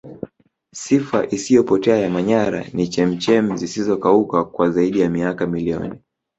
[0.73, 5.99] sifa isiyopotea ya manyara ni chemchem zisizokauka kwa zaidi ya miaka milioni